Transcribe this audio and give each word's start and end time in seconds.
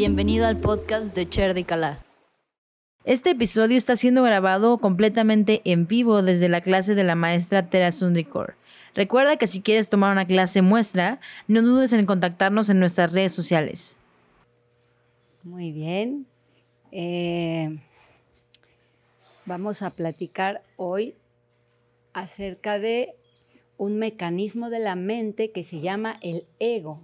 Bienvenido 0.00 0.46
al 0.46 0.58
podcast 0.58 1.14
de 1.14 1.28
Cher 1.28 1.52
de 1.52 1.64
Calá. 1.64 2.02
Este 3.04 3.32
episodio 3.32 3.76
está 3.76 3.96
siendo 3.96 4.22
grabado 4.22 4.78
completamente 4.78 5.60
en 5.66 5.86
vivo 5.86 6.22
desde 6.22 6.48
la 6.48 6.62
clase 6.62 6.94
de 6.94 7.04
la 7.04 7.16
maestra 7.16 7.68
Tera 7.68 7.92
Sundrikor. 7.92 8.54
Recuerda 8.94 9.36
que 9.36 9.46
si 9.46 9.60
quieres 9.60 9.90
tomar 9.90 10.10
una 10.10 10.26
clase 10.26 10.62
muestra, 10.62 11.20
no 11.48 11.60
dudes 11.60 11.92
en 11.92 12.06
contactarnos 12.06 12.70
en 12.70 12.80
nuestras 12.80 13.12
redes 13.12 13.32
sociales. 13.32 13.94
Muy 15.42 15.70
bien. 15.70 16.24
Eh, 16.92 17.78
vamos 19.44 19.82
a 19.82 19.90
platicar 19.90 20.62
hoy 20.78 21.14
acerca 22.14 22.78
de 22.78 23.12
un 23.76 23.98
mecanismo 23.98 24.70
de 24.70 24.78
la 24.78 24.96
mente 24.96 25.50
que 25.50 25.62
se 25.62 25.80
llama 25.80 26.16
el 26.22 26.44
ego 26.58 27.02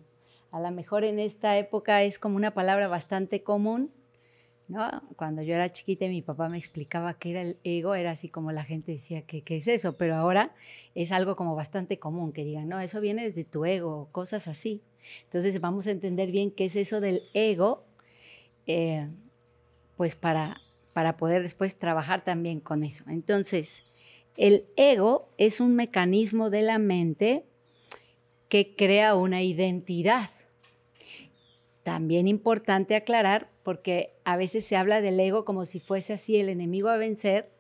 a 0.56 0.60
lo 0.60 0.70
mejor 0.70 1.04
en 1.04 1.18
esta 1.18 1.58
época 1.58 2.02
es 2.02 2.18
como 2.18 2.36
una 2.36 2.54
palabra 2.54 2.88
bastante 2.88 3.42
común, 3.42 3.92
¿no? 4.68 5.02
Cuando 5.16 5.42
yo 5.42 5.54
era 5.54 5.70
chiquita 5.70 6.06
y 6.06 6.08
mi 6.08 6.22
papá 6.22 6.48
me 6.48 6.56
explicaba 6.56 7.18
qué 7.18 7.32
era 7.32 7.42
el 7.42 7.58
ego, 7.62 7.94
era 7.94 8.12
así 8.12 8.30
como 8.30 8.52
la 8.52 8.64
gente 8.64 8.92
decía, 8.92 9.20
¿qué, 9.20 9.42
qué 9.42 9.58
es 9.58 9.68
eso? 9.68 9.98
Pero 9.98 10.14
ahora 10.14 10.54
es 10.94 11.12
algo 11.12 11.36
como 11.36 11.54
bastante 11.54 11.98
común, 11.98 12.32
que 12.32 12.42
digan, 12.42 12.70
no, 12.70 12.80
eso 12.80 13.02
viene 13.02 13.24
desde 13.24 13.44
tu 13.44 13.66
ego, 13.66 14.08
cosas 14.12 14.48
así. 14.48 14.82
Entonces 15.24 15.60
vamos 15.60 15.88
a 15.88 15.90
entender 15.90 16.30
bien 16.30 16.50
qué 16.50 16.64
es 16.64 16.76
eso 16.76 17.02
del 17.02 17.24
ego, 17.34 17.84
eh, 18.66 19.10
pues 19.98 20.16
para, 20.16 20.56
para 20.94 21.18
poder 21.18 21.42
después 21.42 21.78
trabajar 21.78 22.24
también 22.24 22.60
con 22.60 22.82
eso. 22.82 23.04
Entonces, 23.08 23.82
el 24.38 24.64
ego 24.76 25.28
es 25.36 25.60
un 25.60 25.76
mecanismo 25.76 26.48
de 26.48 26.62
la 26.62 26.78
mente 26.78 27.44
que 28.48 28.74
crea 28.74 29.16
una 29.16 29.42
identidad. 29.42 30.30
También 31.86 32.26
importante 32.26 32.96
aclarar, 32.96 33.48
porque 33.62 34.18
a 34.24 34.36
veces 34.36 34.64
se 34.64 34.74
habla 34.74 35.00
del 35.00 35.20
ego 35.20 35.44
como 35.44 35.64
si 35.66 35.78
fuese 35.78 36.14
así 36.14 36.36
el 36.36 36.48
enemigo 36.48 36.88
a 36.88 36.96
vencer, 36.96 37.52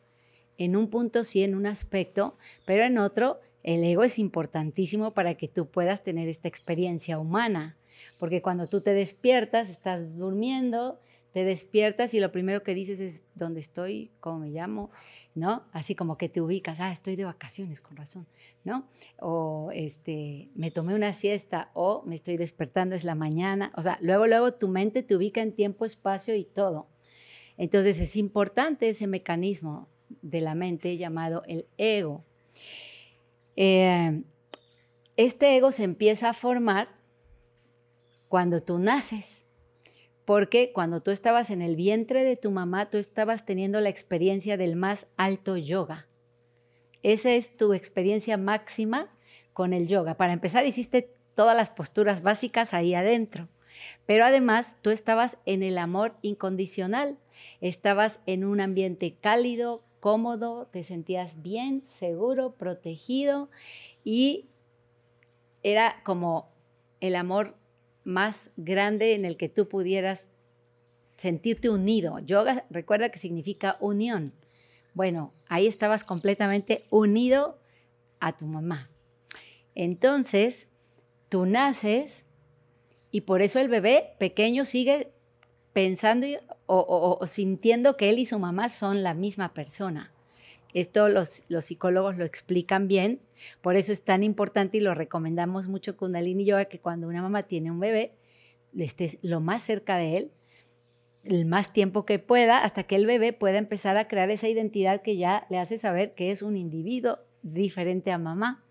en 0.58 0.74
un 0.74 0.90
punto 0.90 1.22
sí, 1.22 1.44
en 1.44 1.54
un 1.54 1.64
aspecto, 1.64 2.36
pero 2.64 2.82
en 2.82 2.98
otro, 2.98 3.38
el 3.62 3.84
ego 3.84 4.02
es 4.02 4.18
importantísimo 4.18 5.14
para 5.14 5.34
que 5.34 5.46
tú 5.46 5.70
puedas 5.70 6.02
tener 6.02 6.28
esta 6.28 6.48
experiencia 6.48 7.20
humana, 7.20 7.78
porque 8.18 8.42
cuando 8.42 8.68
tú 8.68 8.80
te 8.80 8.94
despiertas, 8.94 9.70
estás 9.70 10.16
durmiendo, 10.16 10.98
te 11.36 11.44
despiertas 11.44 12.14
y 12.14 12.20
lo 12.20 12.32
primero 12.32 12.62
que 12.62 12.74
dices 12.74 12.98
es, 12.98 13.26
¿dónde 13.34 13.60
estoy? 13.60 14.10
¿Cómo 14.20 14.38
me 14.38 14.48
llamo? 14.48 14.90
¿No? 15.34 15.66
Así 15.72 15.94
como 15.94 16.16
que 16.16 16.30
te 16.30 16.40
ubicas, 16.40 16.80
ah, 16.80 16.90
estoy 16.90 17.14
de 17.14 17.26
vacaciones, 17.26 17.82
con 17.82 17.94
razón, 17.94 18.26
¿no? 18.64 18.88
O 19.18 19.68
este, 19.74 20.48
me 20.54 20.70
tomé 20.70 20.94
una 20.94 21.12
siesta 21.12 21.70
o 21.74 22.02
me 22.06 22.14
estoy 22.14 22.38
despertando, 22.38 22.96
es 22.96 23.04
la 23.04 23.14
mañana. 23.14 23.70
O 23.76 23.82
sea, 23.82 23.98
luego, 24.00 24.26
luego 24.26 24.54
tu 24.54 24.68
mente 24.68 25.02
te 25.02 25.14
ubica 25.14 25.42
en 25.42 25.52
tiempo, 25.52 25.84
espacio 25.84 26.34
y 26.34 26.44
todo. 26.44 26.88
Entonces 27.58 28.00
es 28.00 28.16
importante 28.16 28.88
ese 28.88 29.06
mecanismo 29.06 29.90
de 30.22 30.40
la 30.40 30.54
mente 30.54 30.96
llamado 30.96 31.42
el 31.46 31.66
ego. 31.76 32.24
Eh, 33.56 34.22
este 35.18 35.54
ego 35.54 35.70
se 35.70 35.84
empieza 35.84 36.30
a 36.30 36.32
formar 36.32 36.88
cuando 38.28 38.62
tú 38.62 38.78
naces 38.78 39.45
porque 40.26 40.72
cuando 40.74 41.00
tú 41.00 41.12
estabas 41.12 41.50
en 41.50 41.62
el 41.62 41.76
vientre 41.76 42.24
de 42.24 42.36
tu 42.36 42.50
mamá, 42.50 42.90
tú 42.90 42.98
estabas 42.98 43.46
teniendo 43.46 43.80
la 43.80 43.88
experiencia 43.88 44.58
del 44.58 44.76
más 44.76 45.06
alto 45.16 45.56
yoga. 45.56 46.08
Esa 47.02 47.32
es 47.32 47.56
tu 47.56 47.72
experiencia 47.72 48.36
máxima 48.36 49.08
con 49.52 49.72
el 49.72 49.86
yoga. 49.86 50.16
Para 50.16 50.32
empezar, 50.32 50.66
hiciste 50.66 51.14
todas 51.36 51.56
las 51.56 51.70
posturas 51.70 52.22
básicas 52.22 52.74
ahí 52.74 52.92
adentro. 52.94 53.48
Pero 54.04 54.24
además, 54.24 54.76
tú 54.82 54.90
estabas 54.90 55.38
en 55.46 55.62
el 55.62 55.78
amor 55.78 56.16
incondicional. 56.22 57.18
Estabas 57.60 58.18
en 58.26 58.44
un 58.44 58.60
ambiente 58.60 59.14
cálido, 59.14 59.84
cómodo, 60.00 60.66
te 60.72 60.82
sentías 60.82 61.40
bien, 61.40 61.84
seguro, 61.84 62.52
protegido 62.56 63.48
y 64.04 64.46
era 65.62 66.02
como 66.04 66.48
el 67.00 67.16
amor 67.16 67.54
más 68.06 68.50
grande 68.56 69.14
en 69.14 69.24
el 69.24 69.36
que 69.36 69.48
tú 69.48 69.68
pudieras 69.68 70.30
sentirte 71.16 71.68
unido. 71.68 72.18
Yoga, 72.20 72.64
recuerda 72.70 73.10
que 73.10 73.18
significa 73.18 73.76
unión. 73.80 74.32
Bueno, 74.94 75.34
ahí 75.48 75.66
estabas 75.66 76.04
completamente 76.04 76.84
unido 76.90 77.58
a 78.20 78.36
tu 78.36 78.46
mamá. 78.46 78.88
Entonces, 79.74 80.68
tú 81.28 81.46
naces 81.46 82.24
y 83.10 83.22
por 83.22 83.42
eso 83.42 83.58
el 83.58 83.68
bebé 83.68 84.14
pequeño 84.18 84.64
sigue 84.64 85.12
pensando 85.72 86.26
o, 86.66 87.20
sintiendo 87.26 87.96
que 87.96 88.08
él 88.08 88.18
y 88.18 88.24
su 88.24 88.38
mamá 88.38 88.68
son 88.68 89.02
la 89.02 89.14
misma 89.14 89.52
persona. 89.52 90.12
Esto 90.76 91.08
los, 91.08 91.42
los, 91.48 91.64
psicólogos 91.64 92.18
lo 92.18 92.26
explican 92.26 92.86
bien, 92.86 93.22
por 93.62 93.76
eso 93.76 93.92
es 93.92 94.02
tan 94.02 94.22
importante 94.22 94.76
y 94.76 94.80
lo 94.80 94.94
recomendamos 94.94 95.68
mucho 95.68 95.96
Kundalini 95.96 96.44
Yoga 96.44 96.66
que 96.66 96.80
cuando 96.80 97.08
una 97.08 97.22
mamá 97.22 97.44
tiene 97.44 97.70
un 97.70 97.80
bebé, 97.80 98.12
estés 98.76 99.16
lo 99.22 99.40
más 99.40 99.62
cerca 99.62 99.96
de 99.96 100.18
él, 100.18 100.30
el 101.24 101.46
más 101.46 101.72
tiempo 101.72 102.04
que 102.04 102.18
pueda, 102.18 102.62
hasta 102.62 102.82
que 102.82 102.96
el 102.96 103.06
bebé 103.06 103.32
pueda 103.32 103.56
empezar 103.56 103.96
a 103.96 104.06
crear 104.06 104.28
esa 104.28 104.48
identidad 104.48 105.00
que 105.00 105.16
ya 105.16 105.46
le 105.48 105.56
hace 105.56 105.78
saber 105.78 106.12
que 106.12 106.30
es 106.30 106.42
un 106.42 106.58
individuo 106.58 107.20
diferente 107.40 108.12
a 108.12 108.18
mamá. 108.18 108.62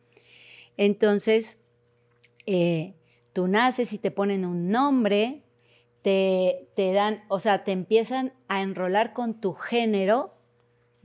Entonces, 0.78 1.58
eh, 2.46 2.94
tú 3.34 3.48
naces 3.48 3.94
y 3.94 3.98
te 3.98 4.12
ponen 4.12 4.46
un 4.46 4.70
nombre, 4.70 5.42
te, 6.04 6.70
te 6.76 6.94
dan, 6.94 7.24
o 7.30 7.40
sea, 7.40 7.64
te 7.64 7.72
empiezan 7.72 8.32
a 8.48 8.62
enrolar 8.62 9.12
con 9.14 9.42
tu 9.42 9.54
género 9.54 10.35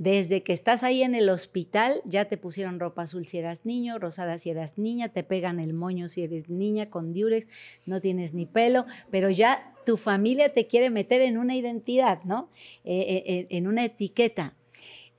desde 0.01 0.43
que 0.43 0.55
estás 0.55 0.83
ahí 0.83 1.03
en 1.03 1.15
el 1.15 1.29
hospital, 1.29 2.01
ya 2.07 2.25
te 2.25 2.39
pusieron 2.39 2.81
ropa 2.81 3.03
azul 3.03 3.29
si 3.29 3.37
eras 3.37 3.67
niño, 3.67 3.99
rosada 3.99 4.39
si 4.39 4.49
eras 4.49 4.79
niña, 4.79 5.11
te 5.11 5.23
pegan 5.25 5.61
el 5.61 5.75
moño 5.75 6.09
si 6.09 6.23
eres 6.23 6.49
niña, 6.49 6.89
con 6.89 7.13
diurex, 7.13 7.47
no 7.85 8.01
tienes 8.01 8.33
ni 8.33 8.47
pelo, 8.47 8.87
pero 9.11 9.29
ya 9.29 9.75
tu 9.85 9.99
familia 9.99 10.55
te 10.55 10.67
quiere 10.67 10.89
meter 10.89 11.21
en 11.21 11.37
una 11.37 11.55
identidad, 11.55 12.23
¿no? 12.25 12.49
Eh, 12.83 13.25
eh, 13.27 13.47
en 13.51 13.67
una 13.67 13.85
etiqueta. 13.85 14.57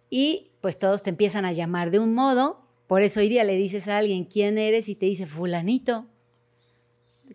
Y 0.10 0.50
pues 0.62 0.80
todos 0.80 1.04
te 1.04 1.12
empiezan 1.12 1.46
a 1.46 1.54
llamar 1.54 1.92
de 1.92 2.00
un 2.00 2.16
modo, 2.16 2.66
por 2.88 3.04
eso 3.04 3.20
hoy 3.20 3.30
día 3.30 3.44
le 3.44 3.58
dices 3.58 3.88
a 3.88 4.00
alguien 4.00 4.26
quién 4.26 4.58
eres 4.58 4.90
y 4.90 4.96
te 4.96 5.06
dice 5.06 5.28
fulanito, 5.28 6.08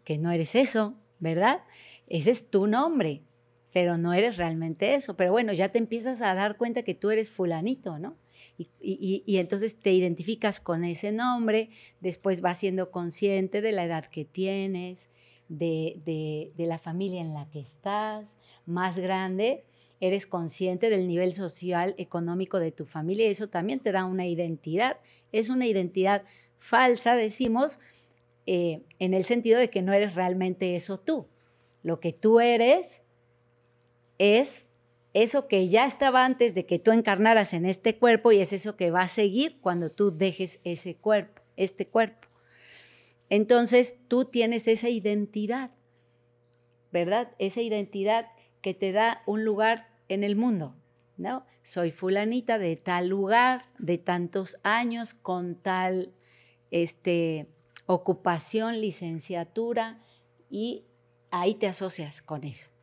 que 0.03 0.19
no 0.19 0.33
eres 0.33 0.57
eso, 0.57 0.95
¿verdad? 1.21 1.61
Ese 2.09 2.33
es 2.33 2.51
tu 2.51 2.67
nombre 2.67 3.23
pero 3.77 3.99
no 3.99 4.15
eres 4.15 4.39
realmente 4.39 4.95
eso. 4.95 5.19
Pero 5.19 5.33
bueno, 5.33 5.53
ya 5.53 5.69
te 5.69 5.77
empiezas 5.77 6.23
a 6.23 6.33
dar 6.33 6.57
cuenta 6.57 6.83
que 6.83 6.95
tú 6.95 7.11
eres 7.11 7.29
fulanito, 7.29 7.99
¿no? 7.99 8.17
Y, 8.57 9.37
entonces 9.37 9.79
te 9.79 9.93
identificas 9.93 10.61
con 10.61 10.83
ese 10.83 11.13
nombre, 11.13 11.69
después 12.01 12.41
vas 12.41 12.57
siendo 12.57 12.91
consciente 12.91 13.61
de 13.61 13.73
la 13.73 13.85
edad 13.85 14.07
que 14.07 14.25
tienes, 14.25 15.11
de, 15.51 16.01
de 16.57 16.67
la 16.67 16.79
familia 16.79 17.21
en 17.21 17.35
la 17.35 17.51
que 17.51 17.61
estás, 17.61 18.39
más 18.65 18.97
grande, 18.97 19.67
eres 20.01 20.27
consciente 20.27 20.89
del 20.89 21.07
nivel 21.07 21.35
social, 21.35 21.95
económico 21.99 22.59
de 22.59 22.73
tu 22.73 22.87
familia 22.87 23.27
y 23.27 23.33
eso 23.33 23.51
también 23.51 23.81
te 23.81 23.93
da 23.93 24.07
una 24.07 24.27
identidad. 24.27 25.01
Es 25.33 25.51
una 25.51 25.67
identidad 25.67 26.23
falsa, 26.59 27.15
decimos, 27.15 27.79
eh, 28.47 28.85
en 29.01 29.13
el 29.13 29.25
sentido 29.25 29.61
de 29.61 29.69
que 29.69 29.83
no 29.83 29.93
eres 29.93 30.15
realmente 30.15 30.77
eso 30.77 30.99
tú. 30.99 31.27
Lo 31.83 32.01
que 32.01 32.15
tú 32.15 32.41
eres 32.41 33.03
es 34.19 34.67
eso 35.13 35.49
que 35.49 35.69
ya 35.69 35.87
estaba 35.87 36.25
antes 36.25 36.55
de 36.55 36.67
que 36.67 36.79
tú 36.79 36.93
encarnaras 36.93 37.55
en 37.55 37.65
este 37.65 37.97
cuerpo 37.97 38.33
y 38.33 38.41
es 38.41 38.53
eso 38.53 38.77
que 38.77 38.91
va 38.91 39.01
a 39.01 39.09
seguir 39.09 39.59
cuando 39.61 39.91
tú 39.91 40.15
dejes 40.15 40.61
ese 40.63 40.97
cuerpo, 40.97 41.41
este 41.57 41.87
cuerpo. 41.87 42.29
Entonces 43.31 43.97
tú 44.09 44.27
tienes 44.27 44.69
esa 44.69 44.89
identidad, 44.89 45.71
¿verdad? 46.93 47.33
Esa 47.39 47.63
identidad 47.63 48.29
que 48.61 48.75
te 48.75 48.93
da 48.93 49.23
un 49.27 49.45
lugar 49.45 49.89
en 50.09 50.23
el 50.23 50.37
mundo, 50.37 50.77
¿no? 51.17 51.47
Soy 51.63 51.93
fulanita 51.93 52.59
de 52.59 52.77
tal 52.77 53.09
lugar, 53.09 53.65
de 53.79 53.99
tantos 53.99 54.59
años, 54.63 55.15
con 55.15 55.57
tal 55.57 56.13
este, 56.71 57.49
ocupación, 57.87 58.81
licenciatura, 58.81 60.03
y 60.51 60.85
ahí 61.31 61.55
te 61.55 61.67
asocias 61.67 62.23
con 62.23 62.45
eso. 62.45 62.76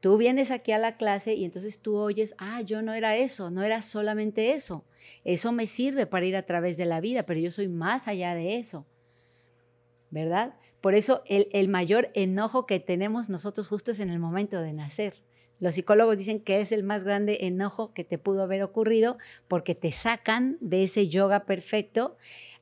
Tú 0.00 0.16
vienes 0.16 0.50
aquí 0.50 0.72
a 0.72 0.78
la 0.78 0.96
clase 0.96 1.34
y 1.34 1.44
entonces 1.44 1.80
tú 1.80 1.96
oyes, 1.96 2.34
ah, 2.38 2.60
yo 2.62 2.82
no 2.82 2.94
era 2.94 3.16
eso, 3.16 3.50
no 3.50 3.62
era 3.62 3.82
solamente 3.82 4.52
eso. 4.52 4.84
Eso 5.24 5.50
me 5.50 5.66
sirve 5.66 6.06
para 6.06 6.26
ir 6.26 6.36
a 6.36 6.42
través 6.42 6.76
de 6.76 6.84
la 6.84 7.00
vida, 7.00 7.24
pero 7.24 7.40
yo 7.40 7.50
soy 7.50 7.68
más 7.68 8.06
allá 8.06 8.34
de 8.34 8.58
eso. 8.58 8.86
¿Verdad? 10.10 10.54
Por 10.80 10.94
eso 10.94 11.22
el, 11.26 11.48
el 11.52 11.68
mayor 11.68 12.10
enojo 12.14 12.64
que 12.64 12.80
tenemos 12.80 13.28
nosotros 13.28 13.68
justo 13.68 13.90
es 13.90 14.00
en 14.00 14.10
el 14.10 14.20
momento 14.20 14.62
de 14.62 14.72
nacer. 14.72 15.14
Los 15.60 15.74
psicólogos 15.74 16.16
dicen 16.16 16.40
que 16.40 16.60
es 16.60 16.70
el 16.70 16.84
más 16.84 17.02
grande 17.02 17.38
enojo 17.42 17.92
que 17.92 18.04
te 18.04 18.18
pudo 18.18 18.44
haber 18.44 18.62
ocurrido 18.62 19.18
porque 19.48 19.74
te 19.74 19.90
sacan 19.90 20.56
de 20.60 20.84
ese 20.84 21.08
yoga 21.08 21.44
perfecto 21.44 22.16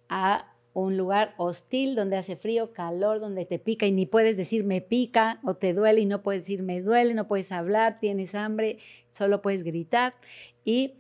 a 0.09 0.56
un 0.83 0.99
lugar 0.99 1.35
hostil 1.39 1.95
donde 1.95 2.19
hace 2.19 2.37
frío, 2.37 2.75
calor, 2.75 3.19
donde 3.19 3.47
te 3.47 3.59
pica 3.59 3.87
y 3.87 3.93
ni 3.93 4.05
puedes 4.05 4.37
decir 4.37 4.63
me 4.63 4.83
pica 4.83 5.41
o 5.43 5.55
te 5.55 5.73
duele 5.73 6.03
y 6.03 6.05
no 6.05 6.23
puedes 6.23 6.43
decir 6.43 6.63
me 6.63 6.83
duele, 6.83 7.15
no 7.15 7.27
puedes 7.27 7.51
hablar, 7.51 7.99
tienes 7.99 8.35
hambre, 8.35 8.77
solo 9.11 9.41
puedes 9.41 9.63
gritar. 9.63 10.17
Y 10.65 10.97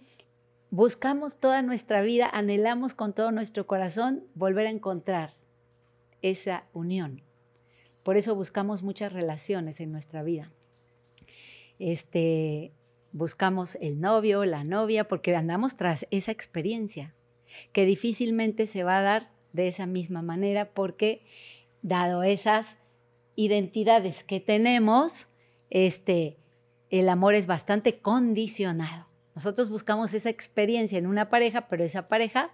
buscamos 0.70 1.36
toda 1.36 1.60
nuestra 1.60 2.00
vida, 2.00 2.26
anhelamos 2.32 2.94
con 2.94 3.12
todo 3.12 3.32
nuestro 3.32 3.66
corazón 3.66 4.24
volver 4.34 4.66
a 4.66 4.70
encontrar 4.70 5.34
esa 6.22 6.64
unión. 6.72 7.20
Por 8.02 8.16
eso 8.16 8.34
buscamos 8.34 8.82
muchas 8.82 9.12
relaciones 9.12 9.80
en 9.80 9.92
nuestra 9.92 10.22
vida. 10.22 10.50
Este, 11.78 12.72
buscamos 13.12 13.74
el 13.82 14.00
novio, 14.00 14.42
la 14.46 14.64
novia, 14.64 15.06
porque 15.06 15.36
andamos 15.36 15.76
tras 15.76 16.06
esa 16.10 16.32
experiencia 16.32 17.14
que 17.74 17.84
difícilmente 17.84 18.64
se 18.64 18.82
va 18.82 19.00
a 19.00 19.02
dar 19.02 19.35
de 19.56 19.66
esa 19.66 19.86
misma 19.86 20.22
manera 20.22 20.70
porque 20.72 21.22
dado 21.82 22.22
esas 22.22 22.76
identidades 23.34 24.22
que 24.22 24.40
tenemos, 24.40 25.28
este, 25.70 26.36
el 26.90 27.08
amor 27.08 27.34
es 27.34 27.46
bastante 27.46 27.98
condicionado. 27.98 29.08
Nosotros 29.34 29.68
buscamos 29.68 30.14
esa 30.14 30.30
experiencia 30.30 30.98
en 30.98 31.06
una 31.06 31.28
pareja, 31.28 31.68
pero 31.68 31.84
esa 31.84 32.08
pareja, 32.08 32.52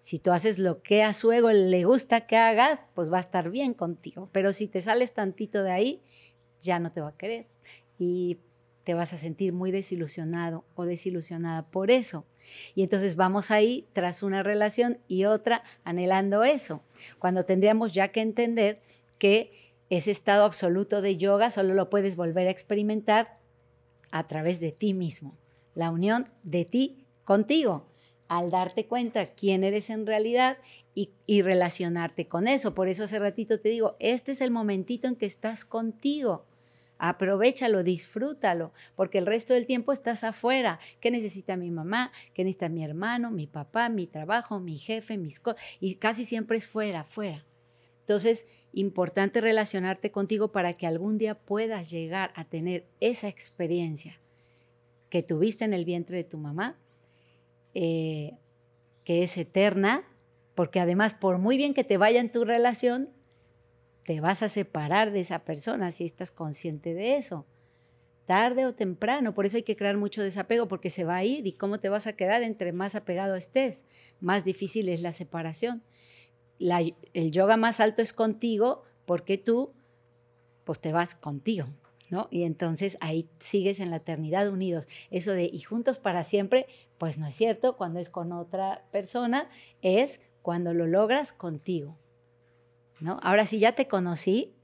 si 0.00 0.18
tú 0.18 0.32
haces 0.32 0.58
lo 0.58 0.82
que 0.82 1.02
a 1.02 1.12
su 1.12 1.30
ego 1.30 1.52
le 1.52 1.84
gusta 1.84 2.26
que 2.26 2.36
hagas, 2.36 2.86
pues 2.94 3.12
va 3.12 3.18
a 3.18 3.20
estar 3.20 3.50
bien 3.50 3.74
contigo. 3.74 4.28
Pero 4.32 4.52
si 4.52 4.66
te 4.66 4.82
sales 4.82 5.12
tantito 5.12 5.62
de 5.62 5.70
ahí, 5.70 6.02
ya 6.60 6.80
no 6.80 6.90
te 6.90 7.00
va 7.00 7.10
a 7.10 7.16
querer. 7.16 7.46
Y 7.98 8.38
te 8.82 8.94
vas 8.94 9.12
a 9.12 9.16
sentir 9.16 9.52
muy 9.52 9.70
desilusionado 9.70 10.64
o 10.74 10.84
desilusionada 10.84 11.70
por 11.70 11.90
eso. 11.90 12.26
Y 12.74 12.82
entonces 12.82 13.16
vamos 13.16 13.50
ahí 13.50 13.86
tras 13.92 14.22
una 14.22 14.42
relación 14.42 14.98
y 15.08 15.24
otra 15.24 15.62
anhelando 15.84 16.44
eso, 16.44 16.82
cuando 17.18 17.44
tendríamos 17.44 17.94
ya 17.94 18.08
que 18.08 18.20
entender 18.20 18.80
que 19.18 19.72
ese 19.90 20.10
estado 20.10 20.44
absoluto 20.44 21.02
de 21.02 21.16
yoga 21.16 21.50
solo 21.50 21.74
lo 21.74 21.90
puedes 21.90 22.16
volver 22.16 22.48
a 22.48 22.50
experimentar 22.50 23.38
a 24.10 24.26
través 24.26 24.60
de 24.60 24.72
ti 24.72 24.94
mismo, 24.94 25.36
la 25.74 25.90
unión 25.90 26.28
de 26.42 26.64
ti 26.64 27.04
contigo, 27.24 27.86
al 28.28 28.50
darte 28.50 28.86
cuenta 28.86 29.26
quién 29.26 29.64
eres 29.64 29.90
en 29.90 30.06
realidad 30.06 30.58
y, 30.94 31.42
relacionarte 31.42 32.26
con 32.28 32.48
eso. 32.48 32.74
Por 32.74 32.88
eso 32.88 33.04
hace 33.04 33.18
ratito 33.18 33.60
te 33.60 33.68
digo, 33.68 33.96
este 33.98 34.32
es 34.32 34.40
el 34.40 34.50
momentito 34.50 35.08
en 35.08 35.16
que 35.16 35.26
estás 35.26 35.64
contigo 35.64 36.46
Aprovechalo, 36.98 37.82
disfrútalo, 37.82 38.72
porque 38.94 39.18
el 39.18 39.26
resto 39.26 39.54
del 39.54 39.66
tiempo 39.66 39.92
estás 39.92 40.24
afuera. 40.24 40.78
¿Qué 41.00 41.10
necesita 41.10 41.56
mi 41.56 41.70
mamá? 41.70 42.12
¿Qué 42.32 42.44
necesita 42.44 42.68
mi 42.68 42.84
hermano, 42.84 43.30
mi 43.30 43.46
papá, 43.46 43.88
mi 43.88 44.06
trabajo, 44.06 44.60
mi 44.60 44.78
jefe, 44.78 45.18
mis 45.18 45.40
cosas? 45.40 45.60
Y 45.80 45.96
casi 45.96 46.24
siempre 46.24 46.56
es 46.56 46.66
fuera, 46.66 47.04
fuera. 47.04 47.44
Entonces, 48.00 48.46
importante 48.72 49.40
relacionarte 49.40 50.10
contigo 50.10 50.52
para 50.52 50.74
que 50.74 50.86
algún 50.86 51.16
día 51.16 51.34
puedas 51.34 51.90
llegar 51.90 52.32
a 52.36 52.44
tener 52.44 52.86
esa 53.00 53.28
experiencia 53.28 54.20
que 55.08 55.22
tuviste 55.22 55.64
en 55.64 55.72
el 55.72 55.84
vientre 55.84 56.16
de 56.18 56.24
tu 56.24 56.36
mamá, 56.36 56.78
eh, 57.72 58.36
que 59.04 59.22
es 59.22 59.36
eterna, 59.36 60.04
porque 60.54 60.80
además, 60.80 61.14
por 61.14 61.38
muy 61.38 61.56
bien 61.56 61.72
que 61.72 61.84
te 61.84 61.96
vaya 61.96 62.20
en 62.20 62.30
tu 62.30 62.44
relación, 62.44 63.10
te 64.04 64.20
vas 64.20 64.42
a 64.42 64.48
separar 64.48 65.12
de 65.12 65.20
esa 65.20 65.40
persona 65.40 65.90
si 65.90 66.04
estás 66.04 66.30
consciente 66.30 66.94
de 66.94 67.16
eso. 67.16 67.46
Tarde 68.26 68.64
o 68.64 68.74
temprano, 68.74 69.34
por 69.34 69.44
eso 69.44 69.56
hay 69.56 69.62
que 69.62 69.76
crear 69.76 69.96
mucho 69.96 70.22
desapego 70.22 70.66
porque 70.66 70.90
se 70.90 71.04
va 71.04 71.16
a 71.16 71.24
ir 71.24 71.46
y 71.46 71.52
cómo 71.52 71.78
te 71.78 71.90
vas 71.90 72.06
a 72.06 72.14
quedar 72.14 72.42
entre 72.42 72.72
más 72.72 72.94
apegado 72.94 73.34
estés. 73.34 73.84
Más 74.20 74.44
difícil 74.44 74.88
es 74.88 75.02
la 75.02 75.12
separación. 75.12 75.82
el 76.58 77.30
yoga 77.30 77.56
más 77.56 77.80
alto 77.80 78.00
es 78.00 78.12
contigo 78.12 78.82
porque 79.04 79.36
tú, 79.36 79.72
pues 80.64 80.80
te 80.80 80.92
vas 80.92 81.14
contigo, 81.14 81.66
¿no? 82.08 82.28
Y 82.30 82.44
entonces 82.44 82.96
ahí 83.00 83.28
sigues 83.40 83.78
en 83.80 83.90
la 83.90 83.96
eternidad 83.96 84.48
unidos. 84.48 84.88
Eso 85.10 85.32
de 85.32 85.50
y 85.52 85.60
juntos 85.60 85.98
para 85.98 86.24
siempre, 86.24 86.66
pues 86.96 87.18
no 87.18 87.26
es 87.26 87.34
cierto. 87.34 87.76
Cuando 87.76 87.98
es 88.00 88.08
con 88.08 88.32
otra 88.32 88.86
persona, 88.90 89.50
es 89.82 90.20
cuando 90.40 90.72
lo 90.72 90.86
logras 90.86 91.32
contigo. 91.32 91.98
Ahora 93.22 93.46
sí 93.46 93.58
ya 93.58 93.72
te 93.72 93.88
conocí, 93.88 94.54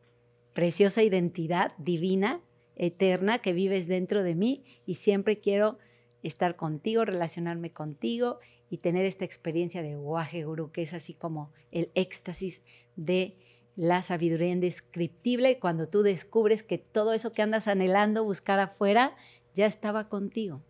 preciosa 0.53 1.03
identidad 1.03 1.73
divina, 1.79 2.41
eterna, 2.77 3.41
que 3.41 3.53
vives 3.53 3.89
dentro 3.89 4.23
de 4.23 4.35
mí 4.35 4.65
y 4.87 4.95
siempre 4.95 5.39
quiero 5.39 5.79
estar 6.23 6.57
contigo, 6.57 7.05
relacionarme 7.05 7.73
contigo 7.73 8.39
y 8.71 8.79
tener 8.79 9.05
esta 9.05 9.25
experiencia 9.25 9.83
de 9.83 9.97
Guaje 9.97 10.45
Guru, 10.45 10.71
que 10.71 10.83
es 10.83 10.95
así 10.95 11.15
como 11.15 11.53
el 11.73 11.91
éxtasis 11.95 12.63
de 12.97 13.37
la 13.77 14.03
sabiduría 14.03 14.51
indescriptible, 14.51 15.59
cuando 15.59 15.89
tú 15.89 16.03
descubres 16.03 16.63
que 16.63 16.79
todo 16.79 17.13
eso 17.13 17.33
que 17.33 17.43
andas 17.43 17.69
anhelando 17.69 18.25
buscar 18.25 18.61
afuera 18.61 19.17
ya 19.55 19.67
estaba 19.67 20.09
contigo. 20.09 20.63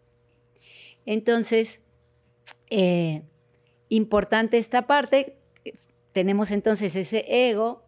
Entonces, 1.06 1.82
eh, 2.70 3.22
importante 3.88 4.58
esta 4.58 4.86
parte, 4.86 5.39
tenemos 6.12 6.50
entonces 6.50 6.96
ese 6.96 7.24
ego. 7.48 7.82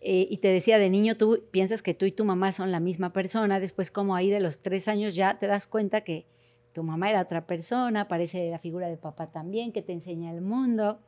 Eh, 0.00 0.28
y 0.30 0.36
te 0.36 0.48
decía, 0.48 0.78
de 0.78 0.90
niño 0.90 1.16
tú 1.16 1.42
piensas 1.50 1.82
que 1.82 1.92
tú 1.92 2.06
y 2.06 2.12
tu 2.12 2.24
mamá 2.24 2.52
son 2.52 2.70
la 2.70 2.78
misma 2.78 3.12
persona, 3.12 3.58
después 3.58 3.90
como 3.90 4.14
ahí 4.14 4.30
de 4.30 4.38
los 4.38 4.58
tres 4.58 4.86
años 4.86 5.16
ya 5.16 5.40
te 5.40 5.48
das 5.48 5.66
cuenta 5.66 6.02
que 6.02 6.24
tu 6.72 6.84
mamá 6.84 7.10
era 7.10 7.22
otra 7.22 7.48
persona, 7.48 8.02
aparece 8.02 8.48
la 8.48 8.60
figura 8.60 8.88
de 8.88 8.96
papá 8.96 9.32
también, 9.32 9.72
que 9.72 9.82
te 9.82 9.92
enseña 9.92 10.32
el 10.32 10.40
mundo, 10.40 11.00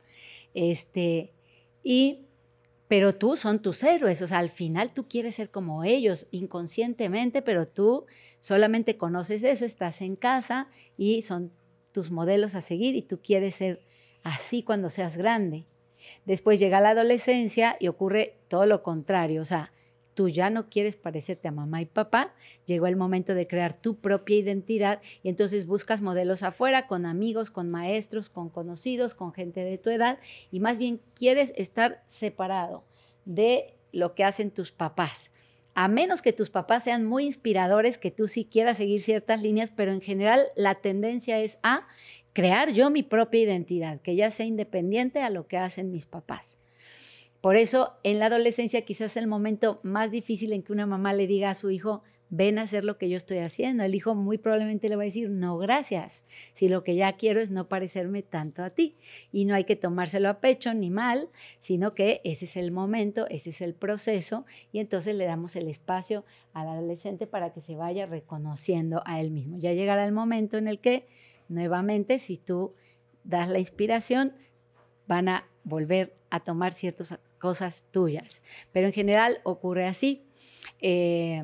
este, 0.53 1.31
y, 1.83 2.25
pero 2.89 3.13
tú 3.13 3.37
son 3.37 3.61
tus 3.61 3.81
héroes, 3.83 4.21
o 4.21 4.27
sea, 4.27 4.39
al 4.39 4.49
final 4.49 4.91
tú 4.91 5.07
quieres 5.07 5.35
ser 5.35 5.49
como 5.49 5.85
ellos, 5.85 6.27
inconscientemente, 6.31 7.41
pero 7.41 7.65
tú 7.65 8.05
solamente 8.39 8.97
conoces 8.97 9.43
eso, 9.43 9.63
estás 9.63 10.01
en 10.01 10.17
casa 10.17 10.67
y 10.97 11.21
son 11.21 11.53
tus 11.93 12.11
modelos 12.11 12.55
a 12.55 12.61
seguir 12.61 12.97
y 12.97 13.01
tú 13.01 13.21
quieres 13.21 13.55
ser 13.55 13.79
así 14.23 14.63
cuando 14.63 14.89
seas 14.89 15.15
grande. 15.15 15.65
Después 16.25 16.59
llega 16.59 16.81
la 16.81 16.91
adolescencia 16.91 17.77
y 17.79 17.87
ocurre 17.87 18.33
todo 18.47 18.65
lo 18.65 18.83
contrario, 18.83 19.41
o 19.41 19.45
sea, 19.45 19.71
tú 20.13 20.29
ya 20.29 20.49
no 20.49 20.69
quieres 20.69 20.95
parecerte 20.95 21.47
a 21.47 21.51
mamá 21.51 21.81
y 21.81 21.85
papá, 21.85 22.33
llegó 22.65 22.87
el 22.87 22.95
momento 22.95 23.33
de 23.33 23.47
crear 23.47 23.73
tu 23.73 23.95
propia 23.95 24.37
identidad 24.37 25.01
y 25.23 25.29
entonces 25.29 25.65
buscas 25.65 26.01
modelos 26.01 26.43
afuera, 26.43 26.87
con 26.87 27.05
amigos, 27.05 27.49
con 27.49 27.69
maestros, 27.69 28.29
con 28.29 28.49
conocidos, 28.49 29.15
con 29.15 29.33
gente 29.33 29.63
de 29.63 29.77
tu 29.77 29.89
edad 29.89 30.19
y 30.51 30.59
más 30.59 30.77
bien 30.77 31.01
quieres 31.15 31.53
estar 31.55 32.03
separado 32.05 32.83
de 33.25 33.75
lo 33.91 34.15
que 34.15 34.23
hacen 34.23 34.51
tus 34.51 34.71
papás. 34.71 35.31
A 35.73 35.87
menos 35.87 36.21
que 36.21 36.33
tus 36.33 36.49
papás 36.49 36.83
sean 36.83 37.05
muy 37.05 37.23
inspiradores, 37.23 37.97
que 37.97 38.11
tú 38.11 38.27
sí 38.27 38.43
quieras 38.43 38.75
seguir 38.77 38.99
ciertas 38.99 39.41
líneas, 39.41 39.71
pero 39.73 39.93
en 39.93 40.01
general 40.01 40.47
la 40.57 40.75
tendencia 40.75 41.39
es 41.39 41.59
a 41.63 41.87
crear 42.33 42.71
yo 42.73 42.89
mi 42.89 43.03
propia 43.03 43.41
identidad, 43.41 44.01
que 44.01 44.15
ya 44.15 44.31
sea 44.31 44.45
independiente 44.45 45.19
a 45.19 45.29
lo 45.29 45.47
que 45.47 45.57
hacen 45.57 45.91
mis 45.91 46.05
papás. 46.05 46.57
Por 47.41 47.55
eso, 47.55 47.93
en 48.03 48.19
la 48.19 48.27
adolescencia 48.27 48.83
quizás 48.83 49.17
el 49.17 49.27
momento 49.27 49.79
más 49.83 50.11
difícil 50.11 50.53
en 50.53 50.61
que 50.61 50.73
una 50.73 50.85
mamá 50.85 51.13
le 51.13 51.25
diga 51.25 51.49
a 51.49 51.55
su 51.55 51.71
hijo, 51.71 52.03
ven 52.31 52.59
a 52.59 52.63
hacer 52.63 52.85
lo 52.85 52.97
que 52.97 53.09
yo 53.09 53.17
estoy 53.17 53.39
haciendo. 53.39 53.83
El 53.83 53.93
hijo 53.93 54.15
muy 54.15 54.37
probablemente 54.37 54.89
le 54.89 54.95
va 54.95 55.03
a 55.03 55.05
decir, 55.05 55.29
no, 55.29 55.57
gracias. 55.57 56.23
Si 56.53 56.69
lo 56.69 56.83
que 56.83 56.95
ya 56.95 57.13
quiero 57.13 57.41
es 57.41 57.51
no 57.51 57.67
parecerme 57.67 58.23
tanto 58.23 58.63
a 58.63 58.69
ti. 58.69 58.95
Y 59.31 59.45
no 59.45 59.53
hay 59.53 59.65
que 59.65 59.75
tomárselo 59.75 60.29
a 60.29 60.39
pecho 60.39 60.73
ni 60.73 60.89
mal, 60.89 61.29
sino 61.59 61.93
que 61.93 62.21
ese 62.23 62.45
es 62.45 62.55
el 62.55 62.71
momento, 62.71 63.27
ese 63.27 63.49
es 63.49 63.59
el 63.61 63.75
proceso. 63.75 64.45
Y 64.71 64.79
entonces 64.79 65.15
le 65.15 65.25
damos 65.25 65.55
el 65.55 65.67
espacio 65.67 66.23
al 66.53 66.69
adolescente 66.69 67.27
para 67.27 67.51
que 67.51 67.59
se 67.59 67.75
vaya 67.75 68.05
reconociendo 68.05 69.01
a 69.05 69.19
él 69.19 69.31
mismo. 69.31 69.57
Ya 69.59 69.73
llegará 69.73 70.05
el 70.05 70.13
momento 70.13 70.57
en 70.57 70.67
el 70.67 70.79
que 70.79 71.07
nuevamente, 71.51 72.19
si 72.19 72.37
tú 72.37 72.73
das 73.23 73.49
la 73.49 73.59
inspiración, 73.59 74.33
van 75.07 75.29
a 75.29 75.47
volver 75.63 76.15
a 76.29 76.39
tomar 76.39 76.73
ciertas 76.73 77.19
cosas 77.37 77.85
tuyas. 77.91 78.41
Pero 78.71 78.87
en 78.87 78.93
general 78.93 79.39
ocurre 79.43 79.85
así. 79.85 80.23
Eh, 80.79 81.43